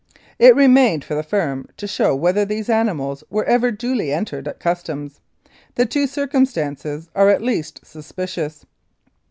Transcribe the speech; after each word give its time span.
It 0.39 0.55
remains 0.55 1.05
for 1.05 1.13
the 1.13 1.21
firm 1.21 1.67
to 1.77 1.85
show 1.85 2.15
whether 2.15 2.43
.these 2.43 2.69
animals 2.71 3.23
were 3.29 3.43
ever 3.45 3.69
duly 3.69 4.11
entered 4.11 4.47
at 4.47 4.59
Customs. 4.59 5.21
The 5.75 5.85
two 5.85 6.07
circumstances 6.07 7.07
are 7.13 7.29
at 7.29 7.43
least 7.43 7.85
suspicious. 7.85 8.65